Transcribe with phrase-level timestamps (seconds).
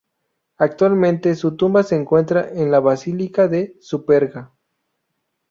[0.57, 4.51] Actualmente, su tumba se encuentra en la Basílica de Superga.